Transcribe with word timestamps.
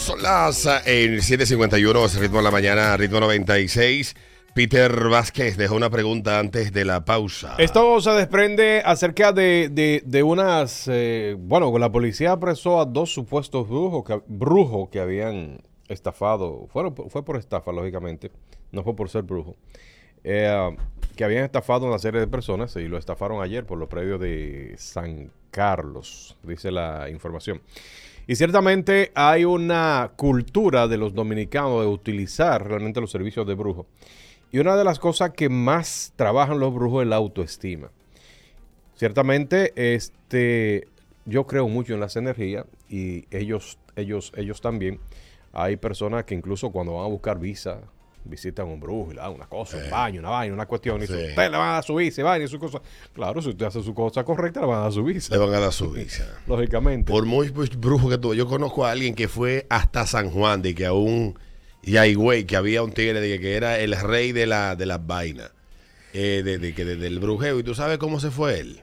Son 0.00 0.20
las 0.22 0.66
eh, 0.86 1.18
7.51, 1.18 2.04
es 2.06 2.18
ritmo 2.18 2.38
de 2.38 2.44
la 2.44 2.50
mañana, 2.50 2.96
ritmo 2.96 3.20
96. 3.20 4.14
Peter 4.54 4.92
Vázquez 5.08 5.56
dejó 5.56 5.76
una 5.76 5.90
pregunta 5.90 6.38
antes 6.40 6.72
de 6.72 6.84
la 6.84 7.04
pausa. 7.04 7.54
Esto 7.58 8.00
se 8.00 8.10
desprende 8.12 8.82
acerca 8.84 9.32
de, 9.32 10.00
de- 10.04 10.22
unas... 10.22 10.88
eh, 10.88 11.36
bueno, 11.38 11.76
la 11.78 11.92
policía 11.92 12.32
apresó 12.32 12.80
a 12.80 12.84
dos 12.86 13.12
supuestos 13.12 13.68
brujos 13.68 14.04
que, 14.04 14.20
brujos 14.26 14.88
que 14.88 15.00
habían 15.00 15.60
estafado. 15.88 16.66
Fueron, 16.72 16.94
fue 17.10 17.24
por 17.24 17.36
estafa, 17.36 17.70
lógicamente. 17.70 18.32
No 18.72 18.82
fue 18.82 18.96
por 18.96 19.08
ser 19.10 19.22
brujo. 19.22 19.54
Eh, 20.24 20.76
que 21.14 21.24
habían 21.24 21.44
estafado 21.44 21.86
a 21.86 21.90
una 21.90 21.98
serie 21.98 22.20
de 22.20 22.26
personas 22.26 22.74
y 22.76 22.88
lo 22.88 22.98
estafaron 22.98 23.42
ayer 23.42 23.64
por 23.66 23.78
los 23.78 23.88
predios 23.88 24.18
de 24.20 24.74
San 24.78 25.30
Carlos, 25.50 26.36
dice 26.42 26.70
la 26.70 27.08
información. 27.10 27.60
Y 28.26 28.36
ciertamente 28.36 29.10
hay 29.14 29.44
una 29.44 30.12
cultura 30.16 30.86
de 30.86 30.96
los 30.96 31.14
dominicanos 31.14 31.80
de 31.80 31.88
utilizar 31.88 32.66
realmente 32.66 33.00
los 33.00 33.10
servicios 33.10 33.46
de 33.46 33.54
brujo. 33.54 33.86
Y 34.52 34.58
una 34.58 34.76
de 34.76 34.84
las 34.84 34.98
cosas 34.98 35.30
que 35.30 35.48
más 35.48 36.12
trabajan 36.16 36.60
los 36.60 36.74
brujos 36.74 37.02
es 37.02 37.08
la 37.08 37.16
autoestima. 37.16 37.90
Ciertamente, 38.94 39.72
este, 39.94 40.86
yo 41.24 41.46
creo 41.46 41.68
mucho 41.68 41.94
en 41.94 42.00
las 42.00 42.16
energías 42.16 42.66
y 42.88 43.24
ellos, 43.30 43.78
ellos, 43.96 44.32
ellos 44.36 44.60
también. 44.60 45.00
Hay 45.52 45.76
personas 45.76 46.24
que 46.24 46.34
incluso 46.34 46.70
cuando 46.70 46.94
van 46.94 47.06
a 47.06 47.08
buscar 47.08 47.38
visa, 47.38 47.80
visitan 48.24 48.66
un 48.68 48.78
brujo 48.80 49.10
y 49.12 49.14
le 49.14 49.20
dan 49.20 49.32
una 49.32 49.46
cosa, 49.46 49.76
un 49.76 49.90
baño, 49.90 50.20
una 50.20 50.30
vaina, 50.30 50.54
una 50.54 50.66
cuestión. 50.66 51.02
Y 51.02 51.06
Sí. 51.06 51.12
dice, 51.12 51.28
usted 51.30 51.50
le 51.50 51.56
van 51.56 51.68
a 51.68 51.72
dar 51.74 51.84
su 51.84 51.94
visa 51.94 52.20
y 52.20 52.24
vaina 52.24 52.44
y 52.44 52.48
su 52.48 52.58
cosa. 52.58 52.80
Claro, 53.14 53.40
si 53.42 53.48
usted 53.50 53.66
hace 53.66 53.82
su 53.82 53.94
cosa 53.94 54.24
correcta, 54.24 54.60
le 54.60 54.66
van 54.66 54.78
a 54.78 54.82
dar 54.82 54.92
su 54.92 55.02
visa. 55.04 55.34
Le 55.34 55.38
van 55.40 55.54
a 55.54 55.60
dar 55.60 55.72
su 55.72 55.90
visa. 55.90 56.26
Lógicamente. 56.46 57.10
Por 57.10 57.24
muy 57.26 57.48
brujo 57.50 58.08
que 58.08 58.18
tú, 58.18 58.34
yo 58.34 58.46
conozco 58.46 58.84
a 58.84 58.90
alguien 58.92 59.14
que 59.14 59.28
fue 59.28 59.66
hasta 59.70 60.06
San 60.06 60.30
Juan, 60.30 60.62
de 60.62 60.74
que 60.74 60.86
aún, 60.86 61.38
y 61.82 61.96
ahí, 61.96 62.14
güey, 62.14 62.44
que 62.44 62.56
había 62.56 62.82
un 62.82 62.92
tigre 62.92 63.20
de 63.20 63.28
que, 63.36 63.40
que 63.40 63.54
era 63.56 63.78
el 63.78 63.96
rey 63.98 64.32
de, 64.32 64.46
la, 64.46 64.76
de 64.76 64.86
las 64.86 65.04
vainas, 65.06 65.50
eh, 66.12 66.42
de, 66.44 66.58
de 66.58 66.72
de- 66.72 66.96
del 66.96 67.18
brujeo. 67.20 67.58
¿Y 67.58 67.62
tú 67.62 67.74
sabes 67.74 67.98
cómo 67.98 68.20
se 68.20 68.30
fue 68.30 68.60
él? 68.60 68.80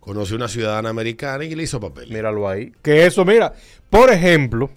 Conoció 0.00 0.36
una 0.36 0.48
ciudadana 0.48 0.88
americana 0.88 1.44
y 1.44 1.54
le 1.54 1.62
hizo 1.64 1.78
papel. 1.78 2.08
Míralo 2.10 2.48
ahí. 2.48 2.72
Que 2.82 3.04
eso, 3.06 3.24
mira, 3.24 3.52
por 3.90 4.10
ejemplo, 4.10 4.70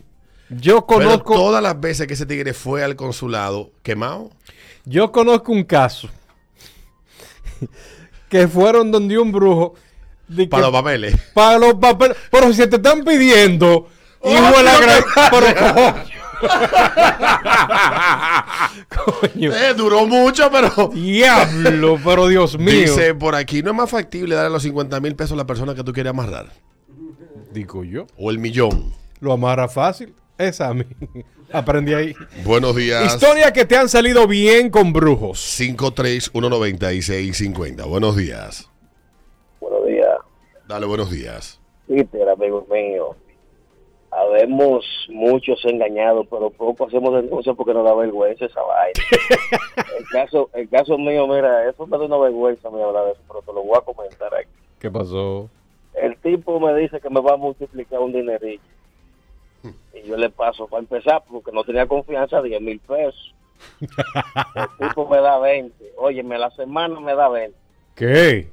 yo 0.50 0.86
Pero 0.86 1.00
conozco... 1.06 1.34
todas 1.36 1.62
las 1.64 1.80
veces 1.80 2.08
que 2.08 2.14
ese 2.14 2.26
tigre 2.26 2.54
fue 2.54 2.84
al 2.84 2.96
consulado, 2.96 3.72
quemado, 3.82 4.30
Yo 4.86 5.12
conozco 5.12 5.52
un 5.52 5.64
caso 5.64 6.10
que 8.30 8.48
fueron 8.48 8.92
donde 8.92 9.18
un 9.18 9.32
brujo 9.32 9.76
de 10.28 10.44
que- 10.44 10.50
para 10.50 10.64
los 10.64 10.72
papeles. 10.72 11.16
para 11.34 11.58
los 11.60 11.74
papeles. 11.76 12.18
Pero 12.32 12.52
si 12.54 12.68
te 12.68 12.76
están 12.78 13.04
pidiendo, 13.04 13.88
hijo 14.24 14.58
de 14.58 14.64
la 14.64 14.80
gran- 14.80 15.04
pero 15.32 15.74
coño. 15.84 16.04
Coño. 18.90 19.52
Eh, 19.56 19.74
duró 19.76 20.06
mucho, 20.06 20.50
pero... 20.52 20.90
Diablo, 20.94 22.00
pero 22.04 22.28
Dios 22.28 22.58
mío. 22.58 22.72
Dice, 22.82 23.16
por 23.16 23.36
aquí 23.36 23.62
no 23.64 23.72
es 23.72 23.78
más 23.78 23.90
factible 23.90 24.36
darle 24.36 24.52
los 24.52 24.64
50 24.64 25.00
mil 25.00 25.16
pesos 25.16 25.34
a 25.34 25.38
la 25.38 25.48
persona 25.48 25.74
que 25.76 25.84
tú 25.84 25.94
quieres 25.94 26.10
amarrar. 26.12 26.52
Digo 27.52 27.84
yo. 27.84 28.08
O 28.18 28.30
el 28.32 28.40
millón. 28.40 28.94
Lo 29.20 29.32
amarra 29.34 29.68
fácil. 29.70 30.14
Esa 30.44 30.70
a 30.70 30.74
mí. 30.74 30.84
Aprendí 31.54 31.94
ahí. 31.94 32.14
Buenos 32.44 32.76
días. 32.76 33.14
Historias 33.14 33.54
que 33.54 33.64
te 33.64 33.78
han 33.78 33.88
salido 33.88 34.28
bien 34.28 34.70
con 34.70 34.92
brujos. 34.92 35.40
5319650. 35.58 37.88
Buenos 37.88 38.18
días. 38.18 38.70
Buenos 39.62 39.86
días, 39.86 40.18
Dale, 40.68 40.86
buenos 40.86 41.10
días. 41.10 41.62
Peter, 41.88 42.28
amigo 42.28 42.68
mío. 42.70 43.16
Habemos 44.12 44.84
muchos 45.10 45.64
engañados, 45.64 46.28
pero 46.30 46.50
poco 46.50 46.88
hacemos 46.88 47.16
denuncia 47.16 47.54
porque 47.54 47.74
nos 47.74 47.86
da 47.86 47.96
vergüenza 47.96 48.44
esa 48.46 48.62
vaina. 48.62 49.00
el 49.98 50.06
caso 50.12 50.50
el 50.54 50.68
caso 50.70 50.98
mío, 50.98 51.26
mira, 51.26 51.70
eso 51.70 51.88
me 51.88 51.98
da 51.98 52.04
una 52.04 52.18
vergüenza 52.18 52.70
me 52.70 52.84
hablar 52.84 53.06
de 53.06 53.14
eso, 53.14 53.22
pero 53.28 53.42
te 53.42 53.54
lo 53.54 53.64
voy 53.64 53.78
a 53.78 53.82
comentar 53.82 54.36
aquí. 54.36 54.50
¿Qué 54.80 54.92
pasó? 54.92 55.50
El 55.94 56.18
tipo 56.18 56.60
me 56.60 56.76
dice 56.76 57.00
que 57.00 57.10
me 57.10 57.22
va 57.22 57.34
a 57.34 57.38
multiplicar 57.38 58.02
un 58.02 58.12
dinerillo. 58.12 58.73
Y 59.94 60.08
yo 60.08 60.18
le 60.18 60.30
paso 60.30 60.68
para 60.68 60.82
empezar, 60.82 61.24
porque 61.30 61.52
no 61.52 61.64
tenía 61.64 61.86
confianza, 61.86 62.42
10 62.42 62.62
mil 62.62 62.80
pesos. 62.80 63.34
El 64.80 64.88
tipo 64.90 65.08
me 65.08 65.18
da 65.20 65.38
20. 65.40 65.94
Óyeme, 65.98 66.38
la 66.38 66.50
semana 66.52 67.00
me 67.00 67.16
da 67.16 67.30
20. 67.30 67.56
¿Qué? 67.96 68.48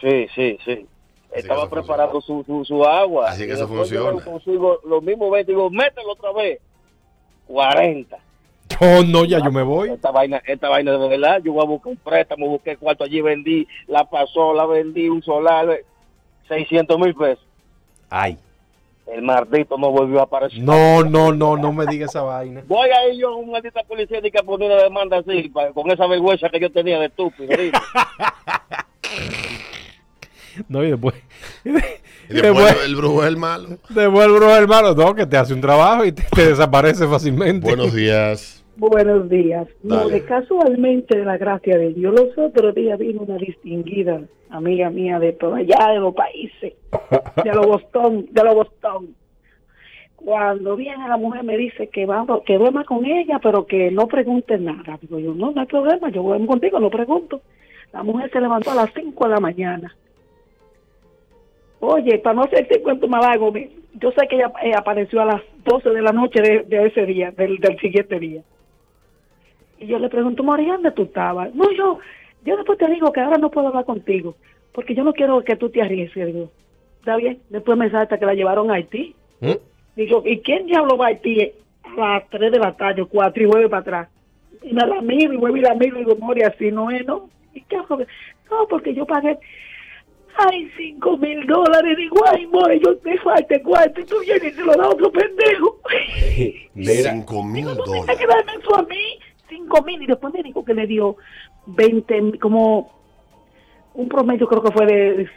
Sí, 0.00 0.26
sí, 0.34 0.58
sí. 0.64 0.86
Así 1.30 1.40
Estaba 1.40 1.68
preparando 1.68 2.20
su, 2.20 2.42
su, 2.44 2.64
su 2.64 2.84
agua. 2.84 3.30
Así 3.30 3.42
que 3.44 3.50
Y 3.50 3.52
eso 3.52 3.66
funciona. 3.68 4.22
consigo 4.24 4.78
los 4.84 5.02
mismos 5.02 5.30
20. 5.30 5.52
Digo, 5.52 5.70
mételo 5.70 6.12
otra 6.12 6.32
vez. 6.32 6.60
40. 7.46 8.16
Oh, 8.80 9.02
no, 9.02 9.24
ya 9.24 9.40
yo 9.42 9.50
me 9.50 9.62
voy. 9.62 9.88
Esta 9.90 10.10
vaina, 10.12 10.40
esta 10.46 10.68
vaina 10.68 10.92
de 10.92 11.08
verdad. 11.08 11.40
Yo 11.42 11.52
voy 11.54 11.62
a 11.64 11.66
buscar 11.66 11.90
un 11.90 11.96
préstamo, 11.96 12.46
busqué 12.48 12.76
cuarto 12.76 13.02
allí, 13.02 13.20
vendí 13.22 13.66
la 13.88 14.04
pasó, 14.04 14.52
la 14.54 14.66
vendí, 14.66 15.08
un 15.08 15.20
solar, 15.22 15.80
600 16.46 16.96
mil 16.98 17.12
pesos. 17.14 17.44
Ay. 18.10 18.38
El 19.12 19.22
maldito 19.22 19.78
no 19.78 19.90
volvió 19.90 20.20
a 20.20 20.24
aparecer. 20.24 20.62
No, 20.62 21.02
no, 21.02 21.32
no, 21.32 21.56
no 21.56 21.72
me 21.72 21.86
diga 21.86 22.06
esa 22.06 22.22
vaina. 22.22 22.62
Voy 22.66 22.88
a 22.90 23.08
ir 23.08 23.20
yo 23.20 23.28
a 23.28 23.36
un 23.36 23.50
maldita 23.50 23.82
policía 23.84 24.20
y 24.22 24.30
que 24.30 24.42
poner 24.42 24.70
una 24.70 24.82
demanda 24.82 25.18
así, 25.18 25.50
con 25.50 25.90
esa 25.90 26.06
vergüenza 26.06 26.48
que 26.50 26.60
yo 26.60 26.70
tenía 26.70 26.98
de 26.98 27.06
estúpido. 27.06 27.48
No, 30.66 30.82
y 30.82 30.90
después. 30.90 31.14
Y 31.64 31.70
después 31.70 32.00
después, 32.28 32.76
el 32.84 32.96
brujo 32.96 33.22
es 33.22 33.28
el 33.28 33.36
malo. 33.36 33.68
después 33.88 34.26
el 34.26 34.32
brujo 34.32 34.56
hermano, 34.56 34.94
no, 34.94 35.14
que 35.14 35.26
te 35.26 35.36
hace 35.36 35.54
un 35.54 35.60
trabajo 35.60 36.04
y 36.04 36.12
te, 36.12 36.22
te 36.24 36.48
desaparece 36.48 37.06
fácilmente. 37.06 37.66
Buenos 37.66 37.94
días. 37.94 38.64
Buenos 38.78 39.28
días. 39.28 39.66
No, 39.82 40.08
de 40.08 40.24
casualmente, 40.24 41.18
de 41.18 41.24
la 41.24 41.36
gracia 41.36 41.76
de 41.76 41.92
Dios, 41.94 42.14
los 42.14 42.38
otros 42.38 42.72
días 42.76 42.96
vino 42.96 43.22
una 43.22 43.36
distinguida 43.36 44.20
amiga 44.50 44.88
mía 44.88 45.18
de 45.18 45.32
por 45.32 45.54
allá 45.54 45.90
de 45.90 45.98
los 45.98 46.14
países, 46.14 46.74
de 47.42 47.52
los 47.52 47.66
Boston, 47.66 48.28
de 48.30 48.44
los 48.44 48.54
Boston. 48.54 49.16
Cuando 50.14 50.76
viene 50.76 51.08
la 51.08 51.16
mujer 51.16 51.42
me 51.42 51.56
dice 51.56 51.88
que 51.88 52.06
vamos, 52.06 52.42
que 52.46 52.56
duerma 52.56 52.84
con 52.84 53.04
ella, 53.04 53.40
pero 53.42 53.66
que 53.66 53.90
no 53.90 54.06
pregunte 54.06 54.56
nada. 54.58 54.96
Digo 55.00 55.18
yo, 55.18 55.34
no, 55.34 55.50
no 55.50 55.60
hay 55.60 55.66
problema, 55.66 56.10
yo 56.10 56.22
duermo 56.22 56.46
contigo, 56.46 56.78
no 56.78 56.88
pregunto. 56.88 57.40
La 57.92 58.04
mujer 58.04 58.30
se 58.30 58.40
levantó 58.40 58.70
a 58.70 58.76
las 58.76 58.92
5 58.94 59.24
de 59.24 59.30
la 59.30 59.40
mañana. 59.40 59.96
Oye, 61.80 62.20
para 62.20 62.36
no 62.36 62.42
hacerte 62.42 62.80
cuento 62.80 63.08
más 63.08 63.26
largo, 63.26 63.52
yo 63.94 64.12
sé 64.12 64.28
que 64.28 64.36
ella 64.36 64.52
eh, 64.62 64.70
apareció 64.76 65.20
a 65.20 65.24
las 65.24 65.42
12 65.64 65.90
de 65.90 66.02
la 66.02 66.12
noche 66.12 66.40
de, 66.40 66.62
de 66.62 66.86
ese 66.86 67.06
día, 67.06 67.32
del, 67.32 67.58
del 67.58 67.76
siguiente 67.80 68.20
día. 68.20 68.44
Y 69.80 69.86
yo 69.86 69.98
le 69.98 70.08
pregunto, 70.08 70.42
María, 70.42 70.72
¿dónde 70.74 70.90
tú 70.92 71.02
estabas? 71.04 71.54
No, 71.54 71.70
yo, 71.72 71.98
yo 72.44 72.56
después 72.56 72.78
te 72.78 72.88
digo 72.90 73.12
que 73.12 73.20
ahora 73.20 73.38
no 73.38 73.50
puedo 73.50 73.68
hablar 73.68 73.84
contigo, 73.84 74.36
porque 74.72 74.94
yo 74.94 75.04
no 75.04 75.12
quiero 75.12 75.42
que 75.42 75.56
tú 75.56 75.70
te 75.70 75.82
arriesgues. 75.82 76.26
Digo, 76.26 76.50
está 76.98 77.16
bien. 77.16 77.38
Después 77.50 77.78
me 77.78 77.90
salta 77.90 78.18
que 78.18 78.26
la 78.26 78.34
llevaron 78.34 78.70
a 78.70 78.74
Haití. 78.74 79.14
¿Mm? 79.40 79.52
Digo, 79.96 80.22
¿y 80.24 80.38
quién 80.40 80.66
diablo 80.66 80.96
va 80.96 81.06
a 81.06 81.08
Haití 81.08 81.52
a 81.84 81.96
las 81.96 82.28
3 82.30 82.52
de 82.52 82.58
la 82.58 82.76
tarde, 82.76 83.04
4 83.04 83.42
y 83.42 83.46
vuelve 83.46 83.68
para 83.68 83.80
atrás? 83.80 84.08
Y 84.62 84.72
me 84.72 84.84
la 84.86 85.00
miro 85.00 85.32
y 85.32 85.36
vuelve 85.36 85.60
y 85.60 85.62
la 85.62 85.74
miro 85.74 85.96
y 85.96 86.04
digo, 86.04 86.16
Moria, 86.16 86.48
así 86.48 86.70
no 86.72 86.90
es, 86.90 87.06
¿no? 87.06 87.30
¿Y 87.54 87.60
qué 87.62 87.76
hago? 87.76 87.98
No, 88.50 88.66
porque 88.68 88.92
yo 88.94 89.06
pagué, 89.06 89.38
ay, 90.36 90.70
5 90.76 91.16
mil 91.18 91.46
dólares. 91.46 91.96
Digo, 91.96 92.16
ay, 92.32 92.46
Moria, 92.46 92.80
yo 92.84 92.96
te 92.98 93.16
falta 93.18 93.62
cuarto 93.62 94.00
y 94.00 94.04
tú 94.04 94.16
vienes 94.20 94.52
y 94.52 94.56
se 94.56 94.64
lo 94.64 94.72
da 94.74 94.84
a 94.84 94.88
otro 94.88 95.10
pendejo. 95.12 95.78
Mira. 96.74 97.12
5 97.12 97.42
mil 97.44 97.64
¿Cómo 97.66 97.84
tiene 97.84 98.00
dólares. 98.00 98.18
que 98.18 98.26
darme 98.26 98.52
eso 98.60 98.76
a 98.76 98.82
mí? 98.82 99.18
5 99.62 99.82
mil. 99.82 100.02
Y 100.02 100.06
después 100.06 100.32
me 100.32 100.42
dijo 100.42 100.64
que 100.64 100.74
le 100.74 100.86
dio 100.86 101.16
20, 101.66 102.20
mil, 102.22 102.40
como 102.40 102.90
un 103.94 104.08
promedio, 104.08 104.46
creo 104.46 104.62
que 104.62 104.72
fue 104.72 104.86
de 104.86 105.28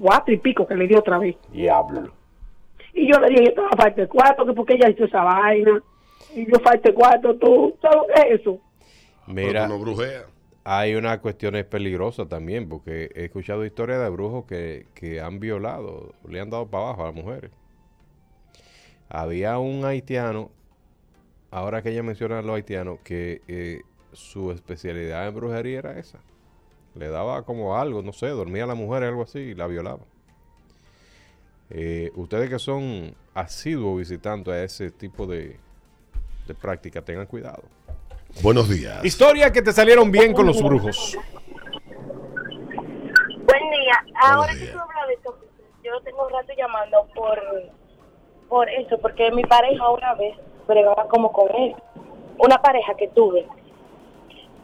4 0.00 0.34
y 0.34 0.38
pico 0.38 0.66
que 0.66 0.74
le 0.74 0.86
dio 0.86 0.98
otra 0.98 1.18
vez. 1.18 1.36
Diablo. 1.52 2.12
Y 2.92 3.10
yo 3.10 3.18
le 3.20 3.28
dije, 3.28 3.44
yo 3.44 3.50
estaba 3.50 3.70
falta 3.70 4.02
de 4.02 4.08
cuarto, 4.08 4.44
que 4.44 4.52
porque 4.52 4.74
ella 4.74 4.90
hizo 4.90 5.04
esa 5.04 5.22
vaina. 5.22 5.80
Y 6.34 6.46
yo 6.46 6.58
falta 6.60 6.88
de 6.88 6.94
cuarto, 6.94 7.36
tú, 7.36 7.76
¿sabes 7.80 7.96
lo 7.96 8.06
que 8.06 8.20
es 8.20 8.40
eso? 8.40 8.58
Mira, 9.26 9.68
no 9.68 9.78
brujea. 9.78 10.24
hay 10.64 10.94
una 10.94 11.20
cuestión 11.20 11.54
peligrosa 11.68 12.26
también, 12.26 12.68
porque 12.68 13.10
he 13.14 13.26
escuchado 13.26 13.64
historias 13.64 14.00
de 14.00 14.08
brujos 14.10 14.44
que, 14.46 14.86
que 14.94 15.20
han 15.20 15.38
violado, 15.38 16.14
le 16.28 16.40
han 16.40 16.50
dado 16.50 16.66
para 16.66 16.84
abajo 16.84 17.02
a 17.02 17.06
las 17.06 17.14
mujeres. 17.14 17.50
Había 19.08 19.58
un 19.58 19.84
haitiano, 19.84 20.50
ahora 21.50 21.82
que 21.82 21.90
ella 21.90 22.02
menciona 22.02 22.38
a 22.38 22.42
los 22.42 22.54
haitianos, 22.56 22.98
que 23.02 23.42
eh, 23.48 23.82
su 24.12 24.52
especialidad 24.52 25.28
en 25.28 25.34
brujería 25.34 25.78
era 25.78 25.98
esa. 25.98 26.18
Le 26.94 27.08
daba 27.08 27.42
como 27.42 27.76
algo, 27.76 28.02
no 28.02 28.12
sé, 28.12 28.28
dormía 28.28 28.66
la 28.66 28.74
mujer, 28.74 29.04
algo 29.04 29.22
así, 29.22 29.38
y 29.38 29.54
la 29.54 29.66
violaba. 29.66 30.00
Eh, 31.70 32.10
ustedes 32.16 32.50
que 32.50 32.58
son 32.58 33.14
asiduos 33.34 33.98
visitantes 33.98 34.52
a 34.52 34.64
ese 34.64 34.90
tipo 34.90 35.26
de, 35.26 35.56
de 36.46 36.54
práctica, 36.54 37.02
tengan 37.02 37.26
cuidado. 37.26 37.62
Buenos 38.42 38.68
días. 38.68 39.04
Historia 39.04 39.52
que 39.52 39.62
te 39.62 39.72
salieron 39.72 40.10
bien 40.10 40.32
con 40.32 40.46
los 40.46 40.62
brujos. 40.62 41.16
Buen 43.26 43.70
día. 43.70 44.04
Ahora 44.20 44.52
que 44.52 44.58
días. 44.58 44.72
tú 44.72 44.78
hablas 44.78 45.08
de 45.08 45.14
eso, 45.14 45.38
yo 45.84 46.00
tengo 46.02 46.26
un 46.26 46.32
rato 46.32 46.52
llamando 46.56 47.06
por 47.14 47.40
por 48.48 48.68
eso, 48.68 48.98
porque 48.98 49.30
mi 49.30 49.44
pareja 49.44 49.88
una 49.90 50.14
vez 50.14 50.36
bregaba 50.66 51.06
como 51.08 51.32
con 51.32 51.54
él, 51.54 51.74
una 52.38 52.60
pareja 52.60 52.94
que 52.94 53.08
tuve. 53.08 53.46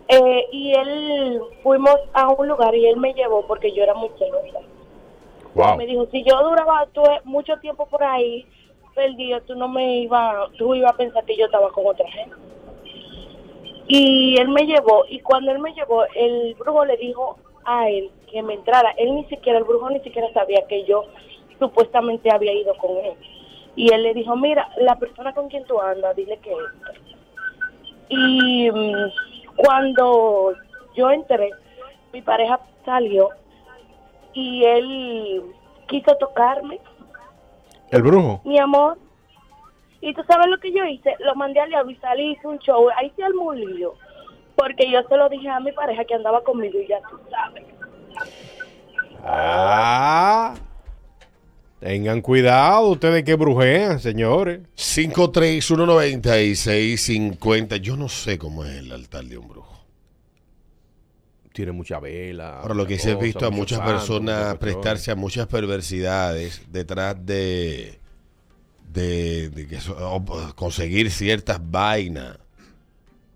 Eh, 0.09 0.47
y 0.53 0.73
él 0.73 1.41
fuimos 1.63 1.97
a 2.13 2.29
un 2.29 2.47
lugar 2.47 2.75
y 2.75 2.87
él 2.87 2.97
me 2.97 3.13
llevó 3.13 3.47
porque 3.47 3.73
yo 3.73 3.83
era 3.83 3.95
muy 3.95 4.11
celosa. 4.19 4.61
Wow. 5.55 5.77
Me 5.77 5.87
dijo, 5.87 6.07
si 6.13 6.23
yo 6.23 6.39
duraba 6.43 6.87
tú, 6.93 7.03
mucho 7.25 7.57
tiempo 7.59 7.87
por 7.87 8.05
ahí, 8.05 8.47
perdido, 8.95 9.41
tú 9.43 9.55
no 9.55 9.69
me 9.69 9.99
iba, 9.99 10.49
tú 10.57 10.75
ibas 10.75 10.93
a 10.93 10.97
pensar 10.97 11.25
que 11.25 11.37
yo 11.37 11.47
estaba 11.47 11.71
con 11.71 11.87
otra 11.87 12.09
gente. 12.11 12.37
Y 13.89 14.37
él 14.41 14.49
me 14.49 14.63
llevó, 14.67 15.05
y 15.09 15.21
cuando 15.21 15.53
él 15.53 15.61
me 15.61 15.73
llevó, 15.73 16.05
el 16.15 16.55
brujo 16.55 16.85
le 16.85 16.97
dijo 16.97 17.39
a 17.65 17.89
él 17.89 18.11
que 18.31 18.43
me 18.43 18.55
entrara. 18.55 18.91
Él 18.97 19.15
ni 19.15 19.25
siquiera, 19.27 19.59
el 19.59 19.65
brujo 19.65 19.91
ni 19.91 20.01
siquiera 20.01 20.33
sabía 20.33 20.67
que 20.67 20.85
yo 20.85 21.05
supuestamente 21.59 22.33
había 22.33 22.53
ido 22.53 22.75
con 22.77 22.97
él. 22.97 23.15
Y 23.77 23.93
él 23.93 24.03
le 24.03 24.15
dijo, 24.15 24.35
mira, 24.37 24.69
la 24.79 24.97
persona 24.97 25.33
con 25.35 25.49
quien 25.49 25.65
tú 25.65 25.79
andas, 25.81 26.17
dile 26.17 26.39
que 26.39 26.51
entre. 26.51 27.01
Y 28.09 28.71
mm, 28.71 29.11
cuando 29.57 30.55
yo 30.95 31.11
entré, 31.11 31.51
mi 32.13 32.23
pareja 32.23 32.59
salió 32.85 33.31
y 34.33 34.65
él 34.65 35.43
quiso 35.89 36.17
tocarme, 36.17 36.81
El 37.91 38.03
brujo. 38.03 38.41
mi 38.45 38.59
amor. 38.59 38.99
Y 40.01 40.15
tú 40.15 40.23
sabes 40.29 40.47
lo 40.49 40.59
que 40.59 40.73
yo 40.73 40.85
hice, 40.85 41.17
lo 41.21 41.35
mandé 41.35 41.61
a 41.61 41.67
Leo 41.67 41.89
y 41.91 41.97
salí, 41.97 42.33
hice 42.33 42.47
un 42.47 42.59
show, 42.59 42.89
ahí 42.97 43.11
se 43.17 43.25
armó 43.25 43.45
un 43.45 43.61
lío. 43.61 43.95
Porque 44.55 44.91
yo 44.91 45.03
se 45.03 45.17
lo 45.17 45.29
dije 45.29 45.49
a 45.49 45.61
mi 45.61 45.73
pareja 45.73 46.05
que 46.05 46.15
andaba 46.15 46.43
conmigo 46.43 46.79
y 46.79 46.87
ya 46.87 47.01
tú 47.11 47.19
sabes. 47.31 47.65
Ah. 49.25 50.55
Tengan 51.81 52.21
cuidado 52.23 52.89
ustedes 52.89 53.25
que 53.25 53.35
brujean, 53.35 54.01
señores. 54.01 54.61
5319650. 54.77 57.77
Yo 57.77 57.97
no 57.97 58.09
sé 58.09 58.39
cómo 58.39 58.65
es 58.65 58.79
el 58.79 58.91
altar 58.93 59.27
de 59.27 59.37
un 59.37 59.49
brujo. 59.49 59.85
Tiene 61.53 61.73
mucha 61.73 62.01
vela. 62.01 62.61
Ahora, 62.61 62.73
lo 62.75 62.87
que 62.87 62.95
he 62.95 62.99
cosa, 62.99 63.15
visto 63.15 63.45
a 63.47 63.51
muchas 63.51 63.79
santo, 63.79 63.93
personas 63.93 64.55
prestarse 64.57 65.11
a 65.11 65.17
muchas 65.17 65.47
perversidades 65.47 66.63
detrás 66.71 67.17
de, 67.25 67.99
de, 68.93 69.67
que 69.69 69.79
conseguir 70.55 71.11
ciertas 71.11 71.59
vainas. 71.63 72.39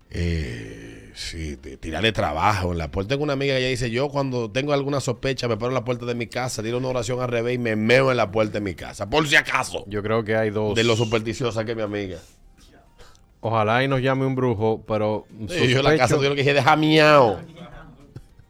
Eh, 0.09 0.90
sí, 1.13 1.57
tirarle 1.57 2.11
trabajo 2.11 2.71
en 2.71 2.77
la 2.77 2.89
puerta. 2.91 3.09
Tengo 3.09 3.23
una 3.23 3.33
amiga 3.33 3.53
que 3.55 3.59
ella 3.59 3.69
dice, 3.69 3.89
yo 3.91 4.09
cuando 4.09 4.49
tengo 4.51 4.73
alguna 4.73 4.99
sospecha 4.99 5.47
me 5.47 5.57
paro 5.57 5.69
en 5.69 5.75
la 5.75 5.83
puerta 5.85 6.05
de 6.05 6.15
mi 6.15 6.27
casa, 6.27 6.61
tiro 6.63 6.77
una 6.77 6.87
oración 6.89 7.21
al 7.21 7.27
revés 7.29 7.55
y 7.55 7.57
me 7.57 7.75
meo 7.75 8.11
en 8.11 8.17
la 8.17 8.31
puerta 8.31 8.53
de 8.53 8.61
mi 8.61 8.73
casa, 8.75 9.09
por 9.09 9.27
si 9.27 9.35
acaso. 9.35 9.83
Yo 9.87 10.01
creo 10.03 10.23
que 10.23 10.35
hay 10.35 10.49
dos. 10.49 10.75
De 10.75 10.83
lo 10.83 10.95
supersticiosa 10.95 11.63
que 11.65 11.71
es 11.71 11.77
mi 11.77 11.83
amiga. 11.83 12.19
Ojalá 13.43 13.83
y 13.83 13.87
nos 13.87 14.01
llame 14.01 14.25
un 14.25 14.35
brujo, 14.35 14.83
pero 14.87 15.25
Sí, 15.49 15.67
yo 15.69 15.79
en 15.79 15.83
la 15.85 15.97
casa 15.97 16.15
yo 16.17 16.21
lo 16.29 16.35
que 16.35 16.41
dije, 16.41 16.53
deja 16.53 16.75
miau. 16.75 17.37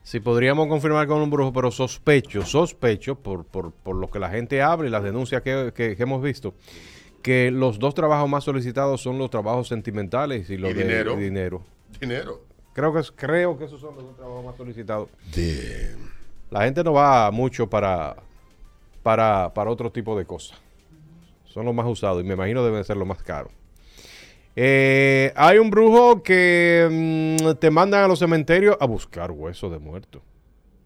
si 0.04 0.20
podríamos 0.20 0.68
confirmar 0.68 1.08
con 1.08 1.22
un 1.22 1.30
brujo, 1.30 1.54
pero 1.54 1.72
sospecho, 1.72 2.46
sospecho, 2.46 3.16
por, 3.16 3.46
por, 3.46 3.72
por 3.72 3.96
lo 3.96 4.10
que 4.10 4.20
la 4.20 4.30
gente 4.30 4.62
habla 4.62 4.88
y 4.90 4.92
las 4.92 5.04
denuncias 5.04 5.42
que, 5.44 5.72
que- 5.74 5.96
que 5.96 6.04
hemos 6.04 6.22
visto, 6.22 6.54
que 7.22 7.52
los 7.52 7.80
dos 7.80 7.94
trabajos 7.94 8.28
más 8.28 8.44
solicitados 8.44 9.00
son 9.02 9.18
los 9.18 9.30
trabajos 9.30 9.70
sentimentales 9.70 10.50
y 10.50 10.58
los 10.58 10.72
Y 10.72 10.74
de 10.74 10.84
dinero. 10.84 11.16
dinero. 11.16 11.62
Dinero. 12.02 12.42
Creo 12.74 12.94
que, 12.94 13.00
es- 13.00 13.12
creo 13.12 13.58
que 13.58 13.66
esos 13.66 13.80
son 13.82 13.96
los 13.96 14.16
trabajos 14.16 14.46
más 14.46 14.56
solicitados. 14.56 15.10
La 16.50 16.64
gente 16.64 16.84
no 16.84 16.94
va 16.94 17.30
mucho 17.32 17.70
para, 17.70 18.16
para, 19.04 19.54
para 19.54 19.70
otro 19.70 19.92
tipo 19.92 20.18
de 20.18 20.26
cosas. 20.26 20.58
Son 21.46 21.66
los 21.66 21.74
más 21.76 21.86
usados 21.88 22.24
y 22.24 22.28
me 22.28 22.34
imagino 22.34 22.64
deben 22.64 22.84
ser 22.84 22.96
los 22.98 23.08
más 23.08 23.22
caros. 23.24 23.52
Eh, 24.56 25.32
hay 25.36 25.58
un 25.60 25.70
brujo 25.70 26.24
que 26.24 27.38
mm, 27.42 27.60
te 27.60 27.72
mandan 27.72 28.04
a 28.04 28.08
los 28.08 28.20
cementerios 28.20 28.78
a 28.80 28.86
buscar 28.86 29.32
huesos 29.32 29.72
de 29.72 29.80
muertos. 29.80 30.22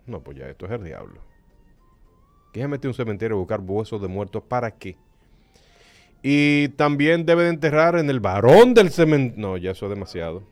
No, 0.06 0.20
pues 0.22 0.38
ya 0.38 0.48
esto 0.48 0.66
es 0.66 0.72
el 0.72 0.84
diablo. 0.84 1.20
¿Quién 2.54 2.66
se 2.66 2.68
mete 2.70 2.88
a 2.88 2.90
un 2.92 2.94
cementerio 2.94 3.36
a 3.38 3.40
buscar 3.40 3.60
huesos 3.62 4.02
de 4.02 4.08
muertos? 4.08 4.44
¿Para 4.48 4.72
qué? 4.72 4.98
Y 6.22 6.70
también 6.70 7.26
debe 7.26 7.44
de 7.44 7.50
enterrar 7.50 7.98
en 7.98 8.10
el 8.10 8.20
varón 8.20 8.74
del 8.74 8.92
cementerio. 8.92 9.42
No, 9.50 9.58
ya 9.58 9.72
eso 9.72 9.86
es 9.86 9.90
demasiado. 9.92 10.44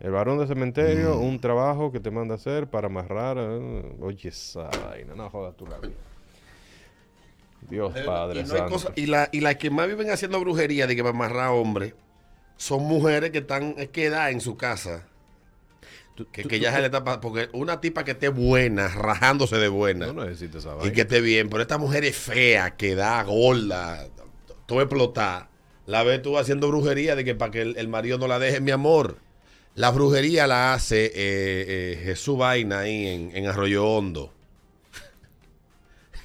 El 0.00 0.12
varón 0.12 0.38
del 0.38 0.46
cementerio, 0.46 1.16
Mm. 1.16 1.24
un 1.24 1.40
trabajo 1.40 1.90
que 1.90 1.98
te 2.00 2.10
manda 2.10 2.34
a 2.34 2.36
hacer 2.36 2.68
para 2.68 2.86
amarrar. 2.86 3.36
eh, 3.40 3.96
oye, 4.00 4.28
esa 4.28 4.64
vaina, 4.88 5.14
no 5.16 5.28
jodas 5.30 5.56
tu 5.56 5.66
la 5.66 5.78
vida. 5.78 5.94
Dios 7.68 7.92
Padre 8.06 8.40
y, 8.40 8.44
no 8.44 8.52
hay 8.52 8.58
Santo. 8.60 8.72
cosa- 8.72 8.92
y 8.94 9.06
la- 9.06 9.28
y 9.32 9.40
las 9.40 9.56
que 9.56 9.70
más 9.70 9.88
viven 9.88 10.10
haciendo 10.10 10.38
brujería 10.40 10.86
de 10.86 10.94
que 10.96 11.02
va 11.02 11.10
a 11.10 11.12
amarrar 11.12 11.50
hombres 11.50 11.94
son 12.56 12.82
mujeres 12.84 13.30
que 13.30 13.38
están 13.38 13.74
es 13.76 13.88
quedadas 13.88 14.32
en 14.32 14.40
su 14.40 14.56
casa. 14.56 15.04
Que, 16.32 16.42
que 16.42 16.58
ya 16.58 16.72
se 16.72 16.80
le 16.80 16.86
está 16.86 17.04
Porque 17.20 17.48
una 17.52 17.80
tipa 17.80 18.04
que 18.04 18.10
esté 18.12 18.28
buena, 18.28 18.88
rajándose 18.88 19.56
de 19.56 19.68
buena, 19.68 20.08
No 20.12 20.24
necesitas 20.24 20.64
esa 20.64 20.74
y 20.84 20.90
que 20.90 21.02
esté 21.02 21.20
bien, 21.20 21.48
pero 21.48 21.62
esta 21.62 21.78
mujer 21.78 22.04
es 22.04 22.16
fea, 22.16 22.76
que 22.76 22.96
da 22.96 23.22
gorda, 23.22 24.08
todo 24.66 24.80
explotar. 24.80 25.48
La 25.86 26.02
ves 26.02 26.20
tú 26.20 26.36
haciendo 26.36 26.66
brujería 26.68 27.14
de 27.14 27.24
que 27.24 27.36
para 27.36 27.52
que 27.52 27.62
el, 27.62 27.76
el 27.76 27.86
marido 27.86 28.18
no 28.18 28.26
la 28.26 28.40
deje, 28.40 28.60
mi 28.60 28.72
amor. 28.72 29.18
La 29.78 29.92
brujería 29.92 30.48
la 30.48 30.74
hace 30.74 31.06
eh, 31.06 31.12
eh, 31.14 32.00
Jesús 32.02 32.36
Vaina 32.36 32.80
ahí 32.80 33.06
en, 33.06 33.30
en 33.32 33.46
Arroyo 33.46 33.86
Hondo. 33.86 34.34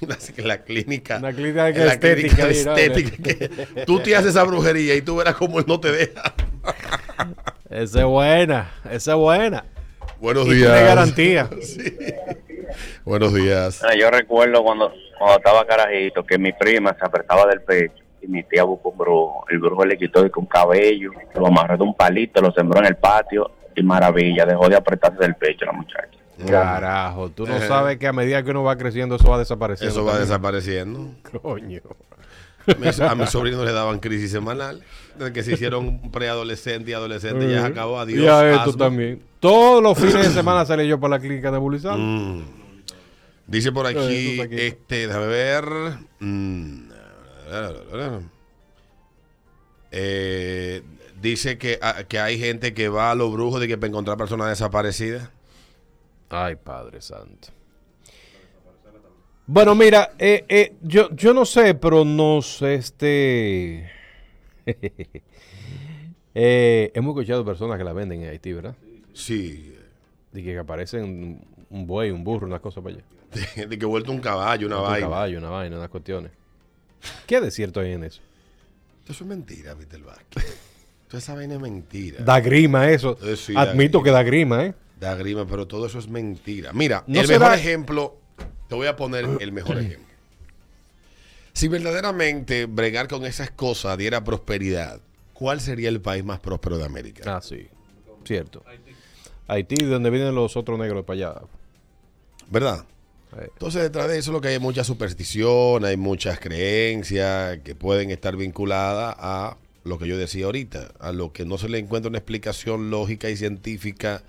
la, 0.00 0.18
la 0.38 0.64
clínica. 0.64 1.18
Una 1.18 1.32
clínica 1.32 1.68
en 1.68 1.86
la 1.86 1.92
estética 1.92 2.48
clínica 2.48 2.72
estética, 2.72 3.22
que 3.22 3.84
tú 3.86 4.00
te 4.00 4.16
haces 4.16 4.30
esa 4.30 4.42
brujería 4.42 4.96
y 4.96 5.02
tú 5.02 5.14
verás 5.14 5.36
cómo 5.36 5.60
él 5.60 5.66
no 5.68 5.78
te 5.78 5.92
deja. 5.92 6.34
Esa 7.70 8.00
es 8.00 8.06
buena, 8.06 8.72
esa 8.90 9.12
es 9.12 9.18
buena. 9.18 9.64
Buenos 10.18 10.48
Y 10.48 10.54
días. 10.54 10.72
tiene 10.72 10.86
garantía. 10.88 11.50
Buenos 13.04 13.32
días. 13.32 13.82
Yo 13.96 14.10
recuerdo 14.10 14.64
cuando, 14.64 14.92
cuando 15.16 15.36
estaba 15.36 15.64
carajito 15.64 16.26
que 16.26 16.38
mi 16.38 16.52
prima 16.52 16.96
se 16.98 17.06
apretaba 17.06 17.46
del 17.46 17.62
pecho 17.62 18.03
y 18.24 18.28
mi 18.28 18.42
tía 18.44 18.64
buscó 18.64 18.90
un 18.90 18.98
brujo. 18.98 19.44
El 19.48 19.58
brujo 19.58 19.84
le 19.84 19.96
quitó 19.98 20.22
un 20.36 20.46
cabello, 20.46 21.10
lo 21.34 21.46
amarró 21.46 21.76
de 21.76 21.82
un 21.84 21.94
palito, 21.94 22.40
lo 22.40 22.52
sembró 22.52 22.80
en 22.80 22.86
el 22.86 22.96
patio 22.96 23.50
y 23.76 23.82
maravilla, 23.82 24.44
dejó 24.46 24.68
de 24.68 24.76
apretarse 24.76 25.18
del 25.18 25.34
pecho 25.36 25.64
la 25.66 25.72
muchacha. 25.72 26.08
Carajo, 26.48 27.30
tú 27.30 27.46
no 27.46 27.54
Ajá. 27.54 27.68
sabes 27.68 27.96
que 27.98 28.06
a 28.08 28.12
medida 28.12 28.42
que 28.42 28.50
uno 28.50 28.64
va 28.64 28.76
creciendo 28.76 29.14
eso 29.16 29.28
va 29.30 29.38
desapareciendo. 29.38 29.92
Eso 29.92 30.04
va 30.04 30.12
también. 30.12 30.28
desapareciendo. 30.28 31.10
Coño. 31.42 31.80
A 33.08 33.14
mis 33.14 33.28
sobrinos 33.30 33.64
le 33.64 33.72
daban 33.72 33.98
crisis 34.00 34.30
semanal. 34.32 34.82
Desde 35.18 35.32
que 35.32 35.42
se 35.42 35.52
hicieron 35.52 36.10
preadolescente 36.10 36.90
y 36.90 36.94
adolescente, 36.94 37.48
ya 37.50 37.60
se 37.60 37.66
acabó. 37.66 38.00
Adiós. 38.00 38.24
Y 38.24 38.26
a 38.26 38.50
esto 38.50 38.70
asma. 38.70 38.86
también. 38.86 39.22
Todos 39.38 39.82
los 39.82 39.98
fines 39.98 40.14
de 40.14 40.30
semana 40.30 40.64
salí 40.64 40.88
yo 40.88 40.98
por 40.98 41.10
la 41.10 41.18
clínica 41.18 41.50
de 41.50 41.58
Bulizar. 41.58 41.96
Mm. 41.98 42.42
Dice 43.46 43.70
por 43.70 43.84
Eh, 43.86 43.90
aquí, 43.90 44.40
aquí. 44.40 44.56
este, 44.58 45.06
déjame 45.06 45.26
ver. 45.26 45.64
Mm. 46.20 46.88
Eh, 49.90 50.82
dice 51.20 51.58
que, 51.58 51.78
ah, 51.80 52.04
que 52.08 52.18
hay 52.18 52.38
gente 52.38 52.74
que 52.74 52.88
va 52.88 53.10
a 53.10 53.14
los 53.14 53.32
brujos 53.32 53.60
de 53.60 53.68
que 53.68 53.76
para 53.78 53.88
encontrar 53.88 54.16
personas 54.16 54.48
desaparecidas. 54.48 55.30
Ay, 56.30 56.56
Padre 56.56 57.00
Santo. 57.00 57.48
Bueno, 59.46 59.74
mira, 59.74 60.12
eh, 60.18 60.44
eh, 60.48 60.74
yo, 60.80 61.10
yo 61.14 61.34
no 61.34 61.44
sé, 61.44 61.74
pero 61.74 62.04
nos, 62.04 62.62
este... 62.62 63.90
eh, 66.34 66.90
hemos 66.94 67.10
escuchado 67.10 67.44
personas 67.44 67.76
que 67.76 67.84
la 67.84 67.92
venden 67.92 68.22
en 68.22 68.30
Haití, 68.30 68.54
¿verdad? 68.54 68.74
Sí. 69.12 69.76
De 70.32 70.42
que 70.42 70.58
aparecen 70.58 71.44
un 71.68 71.86
buey, 71.86 72.10
un 72.10 72.24
burro, 72.24 72.46
una 72.46 72.58
cosa 72.58 72.80
para 72.80 72.96
allá. 72.96 73.04
De, 73.68 73.78
que 73.78 73.84
vuelto 73.84 74.12
un 74.12 74.20
caballo, 74.20 74.66
una 74.66 74.78
Un 74.78 74.84
vaina. 74.84 75.06
caballo, 75.06 75.38
una 75.38 75.50
vaina, 75.50 75.76
unas 75.76 75.90
cuestiones. 75.90 76.32
¿Qué 77.26 77.40
de 77.40 77.50
cierto 77.50 77.80
hay 77.80 77.92
en 77.92 78.04
eso? 78.04 78.20
Eso 79.08 79.24
es 79.24 79.28
mentira, 79.28 79.74
Víctor 79.74 80.02
Vázquez. 80.04 80.44
Toda 81.08 81.18
esa 81.18 81.34
vaina 81.34 81.54
es 81.54 81.60
mentira. 81.60 82.24
Da 82.24 82.40
grima 82.40 82.90
eso. 82.90 83.18
Eh, 83.22 83.36
da 83.52 83.62
Admito 83.62 84.00
grima. 84.00 84.04
que 84.04 84.10
da 84.10 84.22
grima, 84.22 84.64
¿eh? 84.64 84.74
Da 84.98 85.14
grima, 85.14 85.46
pero 85.46 85.66
todo 85.66 85.86
eso 85.86 85.98
es 85.98 86.08
mentira. 86.08 86.72
Mira, 86.72 87.04
No 87.06 87.20
el 87.20 87.26
será- 87.26 87.40
mejor 87.50 87.58
ejemplo, 87.58 88.16
te 88.68 88.74
voy 88.74 88.86
a 88.86 88.96
poner 88.96 89.26
el 89.40 89.52
mejor 89.52 89.78
ejemplo. 89.78 90.12
Si 91.52 91.68
verdaderamente 91.68 92.66
bregar 92.66 93.06
con 93.08 93.24
esas 93.26 93.50
cosas 93.50 93.96
diera 93.98 94.24
prosperidad, 94.24 95.00
¿cuál 95.34 95.60
sería 95.60 95.88
el 95.88 96.00
país 96.00 96.24
más 96.24 96.40
próspero 96.40 96.78
de 96.78 96.84
América? 96.84 97.36
Ah, 97.36 97.40
sí. 97.40 97.68
Cierto. 98.24 98.64
Haití, 99.46 99.76
de 99.76 99.86
donde 99.86 100.10
vienen 100.10 100.34
los 100.34 100.56
otros 100.56 100.78
negros 100.78 101.04
para 101.04 101.16
allá. 101.16 101.40
¿Verdad? 102.50 102.84
Eh, 103.36 103.48
Entonces, 103.52 103.82
detrás 103.82 104.08
de 104.08 104.18
eso 104.18 104.32
lo 104.32 104.40
que 104.40 104.48
hay 104.48 104.54
es 104.54 104.60
mucha 104.60 104.84
superstición, 104.84 105.84
hay 105.84 105.96
muchas 105.96 106.38
creencias 106.40 107.58
que 107.58 107.74
pueden 107.74 108.10
estar 108.10 108.36
vinculadas 108.36 109.14
a 109.18 109.56
lo 109.84 109.98
que 109.98 110.06
yo 110.06 110.16
decía 110.16 110.46
ahorita, 110.46 110.92
a 110.98 111.12
lo 111.12 111.32
que 111.32 111.44
no 111.44 111.58
se 111.58 111.68
le 111.68 111.78
encuentra 111.78 112.08
una 112.08 112.18
explicación 112.18 112.90
lógica 112.90 113.28
y 113.28 113.36
científica 113.36 114.22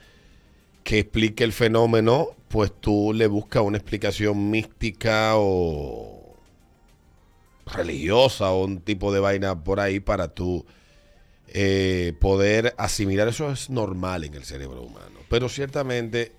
que 0.84 1.00
explique 1.00 1.44
el 1.44 1.54
fenómeno, 1.54 2.30
pues 2.50 2.72
tú 2.80 3.12
le 3.14 3.28
buscas 3.28 3.64
una 3.64 3.78
explicación 3.78 4.52
mística 4.52 5.32
o, 5.36 6.36
religiosa 7.66 8.52
o 8.52 8.66
un 8.66 8.82
tipo 8.82 9.12
de 9.12 9.20
vaina 9.20 9.64
por 9.64 9.80
ahí 9.80 10.00
para 10.00 10.28
tú 10.28 10.66
eh, 11.48 12.14
poder 12.20 12.76
asimilar. 12.78 13.28
Eso 13.28 13.52
es 13.52 13.70
normal 13.70 14.26
en 14.26 14.36
el 14.36 14.44
cerebro 14.44 14.84
humano. 14.84 15.20
Pero 15.30 15.50
ciertamente, 15.50 16.34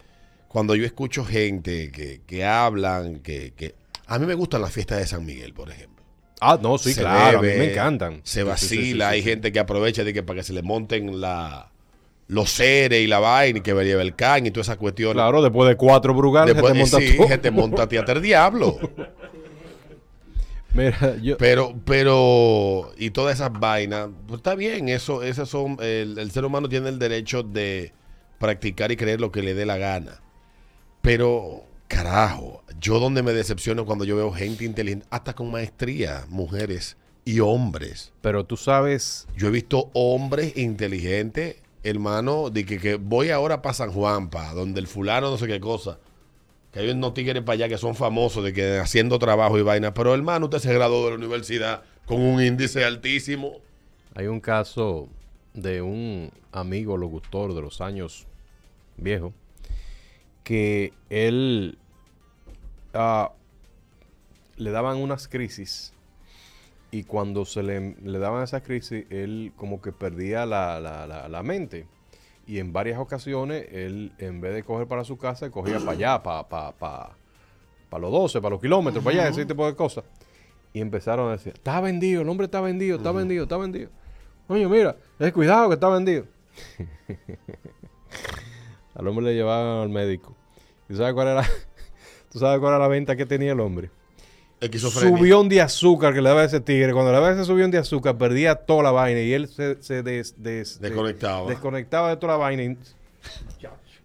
cuando 0.48 0.74
yo 0.74 0.84
escucho 0.84 1.24
gente 1.24 1.90
que, 1.90 2.20
que 2.26 2.44
hablan, 2.44 3.20
que, 3.20 3.52
que... 3.54 3.74
A 4.06 4.18
mí 4.18 4.26
me 4.26 4.34
gustan 4.34 4.62
las 4.62 4.72
fiestas 4.72 4.98
de 4.98 5.06
San 5.06 5.24
Miguel, 5.24 5.52
por 5.52 5.70
ejemplo. 5.70 6.04
Ah, 6.40 6.58
no, 6.60 6.78
sí, 6.78 6.92
Se 6.92 7.00
claro. 7.00 7.38
a 7.38 7.42
mí 7.42 7.48
me 7.48 7.72
encantan. 7.72 8.20
Se 8.22 8.42
Sí, 8.42 8.50
sí, 8.56 8.68
sí, 8.68 8.76
vacila, 8.76 9.10
sí, 9.10 9.14
hay 9.14 9.22
gente 9.22 9.52
que 9.52 9.58
aprovecha 9.58 10.04
de 10.04 10.12
que 10.12 10.22
para 10.22 10.38
que 10.38 10.42
se 10.44 10.52
le 10.52 10.62
monten 10.62 11.20
la, 11.20 11.70
los 12.28 12.50
seres 12.50 13.00
y 13.00 13.06
la 13.06 13.18
vaina 13.18 13.58
y 13.58 13.62
que 13.62 13.72
lleve 13.72 14.02
el 14.02 14.14
can 14.14 14.46
y 14.46 14.50
todas 14.50 14.68
esas 14.68 14.76
cuestiones. 14.76 15.14
Claro, 15.14 15.42
después 15.42 15.68
de 15.68 15.76
cuatro 15.76 16.14
brugales 16.14 16.54
Después 16.54 16.72
se 16.72 16.74
te 16.74 16.78
monta 16.78 16.98
sí, 16.98 17.16
todo. 17.16 17.28
que 17.28 17.38
te 17.38 17.50
monta 17.50 17.88
teatro 17.88 18.20
diablo. 18.20 18.78
Mira, 20.74 21.16
yo... 21.22 21.38
Pero, 21.38 21.74
pero, 21.86 22.92
y 22.98 23.10
todas 23.10 23.36
esas 23.36 23.50
vainas, 23.50 24.10
pues 24.26 24.40
está 24.40 24.54
bien, 24.54 24.90
eso, 24.90 25.22
esas 25.22 25.48
son, 25.48 25.78
el, 25.80 26.18
el 26.18 26.30
ser 26.30 26.44
humano 26.44 26.68
tiene 26.68 26.90
el 26.90 26.98
derecho 26.98 27.42
de 27.42 27.94
practicar 28.38 28.92
y 28.92 28.96
creer 28.96 29.18
lo 29.20 29.32
que 29.32 29.40
le 29.40 29.54
dé 29.54 29.64
la 29.64 29.78
gana. 29.78 30.20
Pero, 31.06 31.62
carajo, 31.86 32.64
yo 32.80 32.98
donde 32.98 33.22
me 33.22 33.32
decepciono 33.32 33.86
cuando 33.86 34.04
yo 34.04 34.16
veo 34.16 34.32
gente 34.32 34.64
inteligente, 34.64 35.06
hasta 35.08 35.36
con 35.36 35.52
maestría, 35.52 36.26
mujeres 36.28 36.96
y 37.24 37.38
hombres. 37.38 38.12
Pero 38.22 38.44
tú 38.44 38.56
sabes... 38.56 39.28
Yo 39.36 39.46
he 39.46 39.50
visto 39.52 39.88
hombres 39.92 40.56
inteligentes, 40.56 41.62
hermano, 41.84 42.50
de 42.50 42.66
que, 42.66 42.80
que 42.80 42.96
voy 42.96 43.30
ahora 43.30 43.62
para 43.62 43.72
San 43.74 43.92
Juan, 43.92 44.30
pa, 44.30 44.52
donde 44.52 44.80
el 44.80 44.88
fulano 44.88 45.30
no 45.30 45.38
sé 45.38 45.46
qué 45.46 45.60
cosa. 45.60 46.00
Que 46.72 46.80
hay 46.80 46.90
unos 46.90 47.14
tigres 47.14 47.44
para 47.44 47.54
allá 47.54 47.68
que 47.68 47.78
son 47.78 47.94
famosos 47.94 48.42
de 48.42 48.52
que 48.52 48.78
haciendo 48.78 49.20
trabajo 49.20 49.56
y 49.60 49.62
vaina. 49.62 49.94
Pero 49.94 50.12
hermano, 50.12 50.46
usted 50.46 50.58
se 50.58 50.74
graduó 50.74 51.04
de 51.04 51.10
la 51.10 51.18
universidad 51.18 51.84
con 52.04 52.20
un 52.20 52.42
índice 52.42 52.84
altísimo. 52.84 53.60
Hay 54.16 54.26
un 54.26 54.40
caso 54.40 55.08
de 55.54 55.82
un 55.82 56.32
amigo 56.50 56.96
locutor 56.96 57.54
de 57.54 57.62
los 57.62 57.80
años 57.80 58.26
viejos 58.96 59.32
que 60.46 60.92
él 61.10 61.76
ah, 62.94 63.32
le 64.56 64.70
daban 64.70 64.98
unas 64.98 65.26
crisis 65.26 65.92
y 66.92 67.02
cuando 67.02 67.44
se 67.44 67.64
le, 67.64 67.96
le 68.00 68.18
daban 68.20 68.44
esas 68.44 68.62
crisis 68.62 69.06
él 69.10 69.52
como 69.56 69.82
que 69.82 69.90
perdía 69.90 70.46
la, 70.46 70.78
la- 70.78 71.04
la- 71.08 71.28
la 71.28 71.42
mente 71.42 71.88
y 72.46 72.60
en 72.60 72.72
varias 72.72 73.00
ocasiones 73.00 73.66
él 73.72 74.12
en 74.18 74.40
vez 74.40 74.54
de 74.54 74.62
coger 74.62 74.86
para 74.86 75.02
su 75.02 75.18
casa 75.18 75.50
cogía 75.50 75.80
para 75.80 75.90
allá, 75.90 76.22
para 76.22 76.48
pa, 76.48 76.70
pa- 76.70 77.16
pa 77.90 77.98
los 77.98 78.12
12, 78.12 78.40
para 78.40 78.52
los 78.52 78.60
kilómetros, 78.60 79.02
para 79.02 79.16
allá, 79.22 79.28
ese 79.30 79.44
tipo 79.46 79.66
de 79.66 79.74
cosas. 79.74 80.04
Y 80.72 80.80
empezaron 80.80 81.28
a 81.28 81.32
decir, 81.32 81.54
está 81.54 81.80
vendido, 81.80 82.22
el 82.22 82.28
hombre 82.28 82.44
está 82.44 82.60
vendido, 82.60 82.98
está 82.98 83.10
vendido, 83.10 83.42
está 83.42 83.56
vendido. 83.56 83.90
Oye, 84.46 84.68
mira, 84.68 84.94
es 85.18 85.32
cuidado 85.32 85.66
que 85.68 85.74
está 85.74 85.88
vendido. 85.88 86.24
al 88.96 89.06
hombre 89.08 89.26
le 89.26 89.34
llevaban 89.34 89.82
al 89.82 89.88
médico. 89.88 90.34
¿Y 90.88 90.92
tú 90.92 90.98
sabes 90.98 91.14
cuál 91.14 91.28
era? 91.28 91.42
¿Tú 92.32 92.38
sabes 92.38 92.58
cuál 92.60 92.72
era 92.74 92.78
la 92.80 92.88
venta 92.88 93.16
que 93.16 93.26
tenía 93.26 93.52
el 93.52 93.60
hombre? 93.60 93.90
Subión 94.78 95.48
de 95.50 95.60
azúcar 95.60 96.14
que 96.14 96.22
le 96.22 96.28
daba 96.30 96.42
ese 96.44 96.60
tigre. 96.60 96.92
Cuando 96.92 97.10
le 97.12 97.18
daba 97.18 97.30
ese 97.32 97.44
subión 97.44 97.70
de 97.70 97.76
azúcar, 97.78 98.16
perdía 98.16 98.54
toda 98.54 98.84
la 98.84 98.90
vaina 98.90 99.20
y 99.20 99.32
él 99.34 99.48
se, 99.48 99.82
se 99.82 100.02
des- 100.02 100.34
des- 100.42 100.80
Desconectaba. 100.80 101.46
desconectaba 101.48 102.08
de 102.10 102.16
toda 102.16 102.32
la 102.34 102.38
vaina 102.38 102.62
y 102.62 102.76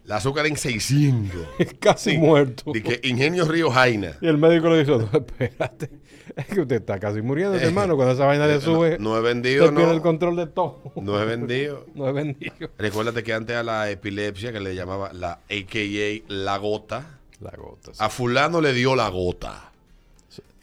La 0.05 0.17
azúcar 0.17 0.45
en 0.47 0.57
600. 0.57 1.41
casi 1.79 2.17
muerto. 2.17 2.73
Que 2.73 2.99
Ingenio 3.03 3.45
Río 3.45 3.71
Jaina. 3.71 4.17
Y 4.19 4.27
el 4.27 4.37
médico 4.37 4.69
le 4.69 4.83
dijo, 4.83 4.97
no, 4.97 5.09
espérate, 5.17 5.89
es 6.35 6.45
que 6.47 6.61
usted 6.61 6.77
está 6.77 6.99
casi 6.99 7.21
muriendo, 7.21 7.57
hermano. 7.59 7.95
Cuando 7.95 8.13
esa 8.13 8.25
vaina 8.25 8.47
le 8.47 8.59
sube, 8.61 8.97
No, 8.99 9.11
no 9.11 9.17
he 9.17 9.21
vendido, 9.21 9.69
pierde 9.73 9.91
el 9.91 9.97
no. 9.97 10.01
control 10.03 10.35
de 10.35 10.47
todo. 10.47 10.79
No 10.95 11.21
he 11.21 11.25
vendido. 11.25 11.85
No 11.95 12.07
es 12.07 12.13
vendido. 12.13 12.53
Recuérdate 12.77 13.23
que 13.23 13.33
antes 13.33 13.55
a 13.55 13.63
la 13.63 13.89
epilepsia, 13.89 14.51
que 14.51 14.59
le 14.59 14.75
llamaba 14.75 15.11
la 15.13 15.39
AKA 15.49 16.23
la 16.27 16.57
gota, 16.57 17.19
La 17.39 17.51
gota. 17.51 17.93
sí. 17.93 17.97
a 18.03 18.09
fulano 18.09 18.61
le 18.61 18.73
dio 18.73 18.95
la 18.95 19.09
gota. 19.09 19.67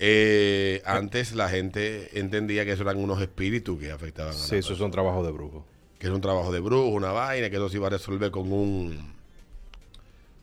Eh, 0.01 0.81
antes 0.87 1.35
la 1.35 1.49
gente 1.49 2.19
entendía 2.21 2.65
que 2.65 2.73
eso 2.73 2.83
eran 2.85 2.99
unos 2.99 3.21
espíritus 3.21 3.79
que 3.81 3.91
afectaban 3.91 4.33
a 4.33 4.37
la 4.37 4.41
Sí, 4.41 4.57
eso 4.57 4.73
es 4.73 4.81
un 4.81 4.93
trabajo 4.93 5.25
de 5.25 5.33
brujo. 5.33 5.65
que 5.99 6.07
era 6.07 6.15
un 6.15 6.21
trabajo 6.21 6.53
de 6.53 6.61
brujo, 6.61 6.87
una 6.91 7.11
vaina, 7.11 7.51
que 7.51 7.57
eso 7.57 7.69
se 7.69 7.79
iba 7.79 7.89
a 7.89 7.91
resolver 7.91 8.31
con 8.31 8.53
un 8.53 9.13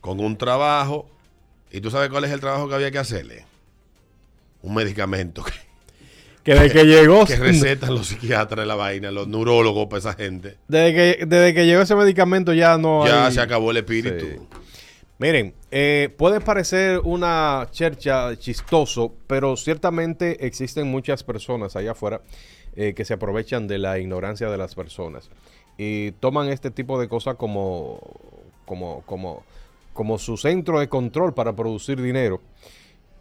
con 0.01 0.20
un 0.20 0.38
trabajo. 0.38 1.08
¿Y 1.72 1.82
tú 1.82 1.89
sabes 1.89 2.10
cuál 2.10 2.25
es 2.25 2.32
el 2.32 2.39
trabajo 2.41 2.67
que 2.67 2.75
había 2.75 2.91
que 2.91 3.00
hacerle? 3.00 3.46
Un 4.65 4.74
medicamento 4.75 5.43
que, 5.43 5.51
Que 6.43 6.53
desde 6.53 6.72
que 6.72 6.84
llegó, 6.86 7.25
que 7.25 7.36
recetan 7.38 7.93
los 7.95 8.07
psiquiatras 8.07 8.60
de 8.63 8.65
la 8.67 8.75
vaina, 8.75 9.12
los 9.12 9.27
neurólogos 9.27 9.88
para 9.88 10.00
esa 10.00 10.13
gente. 10.13 10.57
desde 10.67 10.93
que, 10.93 11.25
desde 11.25 11.53
que 11.53 11.65
llegó 11.65 11.81
ese 11.81 11.95
medicamento 11.95 12.53
ya 12.53 12.77
no 12.77 13.05
Ya 13.05 13.27
hay- 13.27 13.34
se 13.34 13.41
acabó 13.41 13.72
el 13.72 13.77
espíritu. 13.77 14.25
Sí. 14.25 14.38
Miren, 15.17 15.53
eh, 15.72 16.13
puede 16.17 16.41
parecer 16.41 17.00
una 17.05 17.67
chercha 17.72 18.36
chistoso, 18.38 19.13
pero 19.27 19.55
ciertamente 19.55 20.45
existen 20.45 20.88
muchas 20.88 21.24
personas 21.24 21.75
allá 21.77 21.91
afuera 21.91 22.22
eh, 22.75 22.93
que 22.93 23.05
se 23.05 23.13
aprovechan 23.13 23.65
de 23.67 23.77
la 23.77 23.98
ignorancia 23.98 24.50
de 24.50 24.57
las 24.57 24.75
personas 24.75 25.29
y 25.77 26.12
toman 26.19 26.50
este 26.50 26.69
tipo 26.69 27.00
de 27.00 27.07
cosas 27.07 27.36
como, 27.36 28.01
como, 28.65 29.03
como, 29.05 29.45
como 29.93 30.17
su 30.19 30.36
centro 30.36 30.79
de 30.81 30.89
control 30.89 31.34
para 31.34 31.55
producir 31.55 32.01
dinero. 32.01 32.41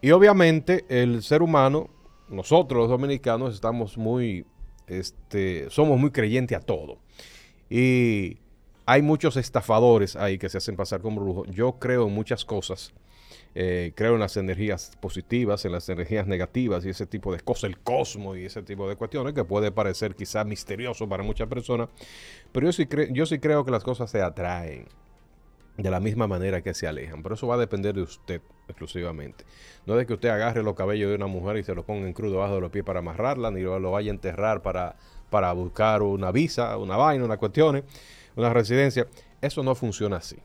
Y 0.05 0.11
obviamente 0.11 0.85
el 0.91 1.23
ser 1.23 1.41
humano, 1.41 1.89
nosotros 2.29 2.79
los 2.79 2.91
dominicanos, 2.91 3.55
estamos 3.55 3.97
muy, 3.97 4.45
este, 4.87 5.71
somos 5.71 5.99
muy 5.99 6.11
creyentes 6.11 6.59
a 6.59 6.61
todo. 6.61 6.99
Y 7.71 8.37
hay 8.85 9.01
muchos 9.01 9.39
estafadores 9.39 10.15
ahí 10.15 10.37
que 10.37 10.51
se 10.51 10.59
hacen 10.59 10.77
pasar 10.77 11.01
como 11.01 11.23
brujos. 11.23 11.49
Yo 11.51 11.79
creo 11.79 12.07
en 12.07 12.13
muchas 12.13 12.45
cosas. 12.45 12.93
Eh, 13.55 13.95
creo 13.95 14.13
en 14.13 14.21
las 14.21 14.37
energías 14.37 14.93
positivas, 15.01 15.65
en 15.65 15.73
las 15.73 15.89
energías 15.89 16.27
negativas 16.27 16.85
y 16.85 16.91
ese 16.91 17.07
tipo 17.07 17.33
de 17.33 17.41
cosas, 17.41 17.71
el 17.71 17.79
cosmos 17.79 18.37
y 18.37 18.45
ese 18.45 18.63
tipo 18.63 18.87
de 18.87 18.97
cuestiones 18.97 19.33
que 19.33 19.45
puede 19.45 19.73
parecer 19.73 20.15
quizá 20.15 20.45
misterioso 20.45 21.09
para 21.09 21.23
muchas 21.23 21.49
personas. 21.49 21.89
Pero 22.53 22.67
yo 22.67 22.73
sí, 22.75 22.87
yo 23.11 23.25
sí 23.25 23.39
creo 23.39 23.65
que 23.65 23.71
las 23.71 23.83
cosas 23.83 24.11
se 24.11 24.21
atraen 24.21 24.87
de 25.77 25.91
la 25.91 25.99
misma 26.01 26.27
manera 26.27 26.63
que 26.63 26.73
se 26.75 26.87
alejan. 26.87 27.23
Pero 27.23 27.35
eso 27.35 27.47
va 27.47 27.57
a 27.57 27.59
depender 27.59 27.95
de 27.95 28.03
usted 28.03 28.41
exclusivamente. 28.69 29.45
No 29.87 29.97
de 29.97 30.07
que 30.07 30.15
usted 30.15 30.29
agarre 30.29 30.63
los 30.63 30.75
cabellos 30.75 31.11
de 31.11 31.17
una 31.17 31.27
mujer 31.27 31.57
y 31.57 31.65
se 31.65 31.75
los 31.75 31.85
ponga 31.85 32.07
en 32.07 32.13
crudo 32.13 32.39
abajo 32.39 32.55
de 32.57 32.61
los 32.61 32.71
pies 32.71 32.85
para 32.85 33.01
amarrarla, 33.01 33.51
ni 33.51 33.61
lo, 33.61 33.79
lo 33.79 33.91
vaya 33.91 34.11
a 34.11 34.15
enterrar 34.15 34.63
para, 34.63 34.97
para 35.31 35.53
buscar 35.53 36.03
una 36.03 36.31
visa, 36.31 36.77
una 36.79 36.97
vaina, 36.97 37.25
una 37.25 37.37
cuestión, 37.37 37.85
una 38.37 38.53
residencia. 38.53 39.07
Eso 39.41 39.63
no 39.63 39.75
funciona 39.75 40.17
así. 40.17 40.37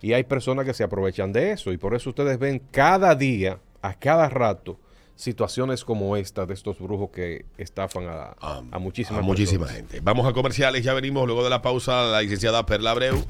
Y 0.00 0.12
hay 0.12 0.24
personas 0.24 0.64
que 0.66 0.74
se 0.74 0.84
aprovechan 0.84 1.32
de 1.32 1.52
eso. 1.52 1.72
Y 1.72 1.76
por 1.76 1.94
eso 1.94 2.10
ustedes 2.10 2.38
ven 2.38 2.62
cada 2.70 3.14
día, 3.14 3.58
a 3.82 3.94
cada 3.94 4.28
rato, 4.28 4.78
situaciones 5.16 5.84
como 5.84 6.16
esta 6.16 6.44
de 6.46 6.54
estos 6.54 6.78
brujos 6.78 7.10
que 7.10 7.44
estafan 7.58 8.06
a, 8.08 8.34
A, 8.40 8.62
a 8.70 8.78
muchísimas 8.78 9.22
a 9.22 9.26
muchísima 9.26 9.66
personas. 9.66 9.90
gente. 9.90 10.00
Vamos 10.00 10.26
a 10.26 10.32
comerciales, 10.32 10.84
ya 10.84 10.92
venimos 10.94 11.26
luego 11.26 11.42
de 11.44 11.50
la 11.50 11.62
pausa. 11.62 12.04
La 12.04 12.20
licenciada 12.22 12.66
Perla 12.66 12.90
Abreu. 12.92 13.24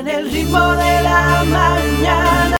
En 0.00 0.08
el 0.08 0.30
ritmo 0.30 0.58
de 0.76 1.02
la 1.02 1.44
mañana. 1.44 2.56